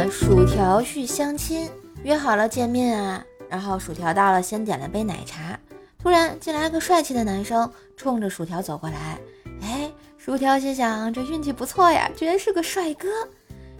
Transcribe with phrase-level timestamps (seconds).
[0.00, 1.68] 啊，薯条去相亲，
[2.02, 3.22] 约好了见面啊。
[3.50, 5.58] 然后薯条到了，先点了杯奶茶。
[6.02, 9.18] 突然进来个帅气的男生，冲着薯条走过来。
[9.62, 13.08] 哎，薯条心想这运气不错呀，居然是个帅哥。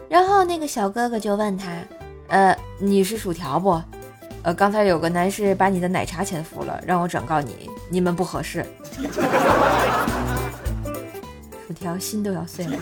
[0.08, 1.68] 然后那个小哥哥就问他
[2.28, 3.80] ：“呃，你是薯条不？
[4.42, 8.66] 呃，刚才有个男士把你的奶茶潜伏了，让我转告你，你们不合适。
[11.66, 12.76] ”薯条心都要碎了。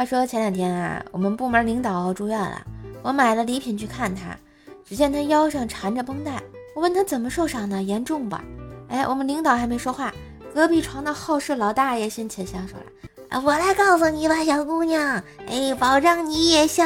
[0.00, 2.62] 话说前两天啊，我们部门领导住院了，
[3.02, 4.34] 我买了礼品去看他，
[4.82, 6.42] 只见他腰上缠着绷带。
[6.74, 8.42] 我问他怎么受伤的，严重吧？
[8.88, 10.10] 哎，我们领导还没说话，
[10.54, 12.86] 隔壁床的好事老大爷先牵香说了
[13.28, 16.82] ：“啊，我来告诉你吧，小姑娘，哎，保证你也笑。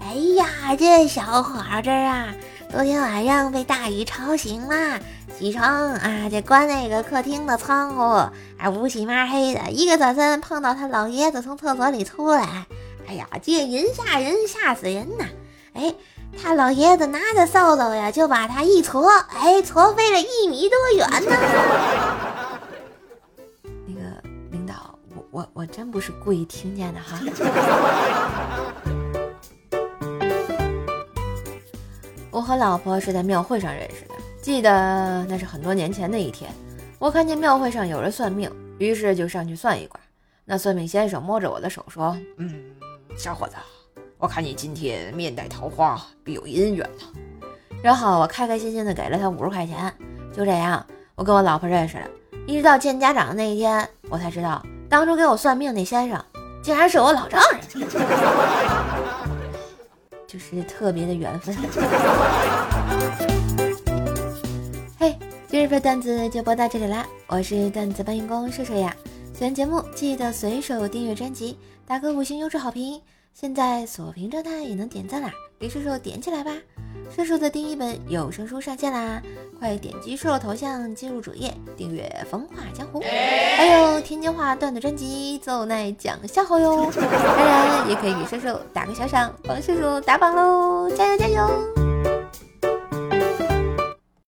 [0.00, 2.34] 哎呀，这小伙子啊，
[2.72, 4.98] 昨天晚上被大雨吵醒了，
[5.38, 12.66] 起床啊，这关那个客厅的窗户，啊，乌漆嘛黑的，一个转身碰到他老爷子从厕所里出来，
[13.06, 15.26] 哎呀，这人吓人，吓死人呐！
[15.74, 15.94] 哎。”
[16.42, 21.36] 他老爷子拿着扫帚呀，就把他一戳，哎，戳飞了一米多远呢。
[23.86, 24.00] 那个
[24.50, 27.20] 领导，我我我真不是故意听见的哈。
[32.32, 36.50] 我和老婆是在庙会上认识的，记得那是很多年前的一天。
[36.98, 40.00] 我看见庙会上有人算命，于是就上去算一卦。
[40.46, 42.64] 那算命先生摸着我的手说：“嗯，
[43.16, 43.54] 小伙子。”
[44.16, 47.46] 我看你今天面带桃花，必有姻缘呢。
[47.82, 49.92] 然后我开开心心的给了他五十块钱。
[50.32, 52.08] 就这样，我跟我老婆认识了。
[52.46, 56.24] 一直到见家长的那一天，我才知道，当初给我算命那先生，
[56.62, 57.60] 竟然是我老丈人。
[60.32, 61.54] 就是特别的缘分。
[64.98, 65.14] 嘿，
[65.46, 67.06] 今日份段子就播到这里啦！
[67.26, 68.96] 我是段子搬运工射手呀。
[69.34, 72.98] 喜欢节目记得随手订阅专辑，打个五星优质好评。
[73.34, 76.56] 现在锁屏状态也能点赞啦，给射手点起来吧！
[77.14, 79.20] 叔叔的第一本有声书上线啦，
[79.58, 83.00] 快点击叔叔头像进入主页订阅《风化江湖》，
[83.56, 86.90] 还有天津话段子专辑《奏奈讲笑话》哟！
[86.94, 90.90] 当然也可以给叔叔打个小赏，帮叔叔打榜喽！
[90.96, 91.81] 加油加油！